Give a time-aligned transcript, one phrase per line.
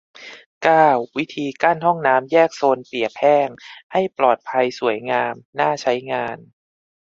[0.63, 3.49] เก้า วิธีกั้นห้องน้ำแยกโซนเปียกแห้ง
[3.91, 6.37] ให้ปลอดภัย สวยงาม น่าใช้งาน